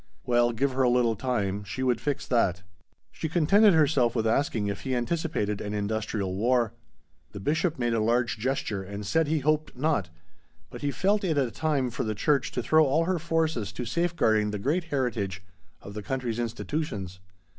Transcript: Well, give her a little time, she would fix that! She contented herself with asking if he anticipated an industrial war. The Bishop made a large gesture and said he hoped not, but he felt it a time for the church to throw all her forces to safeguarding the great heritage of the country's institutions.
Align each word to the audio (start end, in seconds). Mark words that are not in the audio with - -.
Well, 0.25 0.51
give 0.51 0.71
her 0.71 0.81
a 0.81 0.89
little 0.89 1.15
time, 1.15 1.63
she 1.63 1.83
would 1.83 2.01
fix 2.01 2.25
that! 2.25 2.63
She 3.11 3.29
contented 3.29 3.75
herself 3.75 4.15
with 4.15 4.25
asking 4.25 4.65
if 4.65 4.81
he 4.81 4.95
anticipated 4.95 5.61
an 5.61 5.75
industrial 5.75 6.33
war. 6.35 6.73
The 7.33 7.39
Bishop 7.39 7.77
made 7.77 7.93
a 7.93 7.99
large 7.99 8.39
gesture 8.39 8.81
and 8.81 9.05
said 9.05 9.27
he 9.27 9.41
hoped 9.41 9.77
not, 9.77 10.09
but 10.71 10.81
he 10.81 10.89
felt 10.89 11.23
it 11.23 11.37
a 11.37 11.51
time 11.51 11.91
for 11.91 12.03
the 12.03 12.15
church 12.15 12.51
to 12.53 12.63
throw 12.63 12.83
all 12.83 13.03
her 13.05 13.19
forces 13.19 13.71
to 13.73 13.85
safeguarding 13.85 14.49
the 14.49 14.57
great 14.57 14.85
heritage 14.85 15.43
of 15.83 15.93
the 15.93 16.01
country's 16.01 16.39
institutions. 16.39 17.19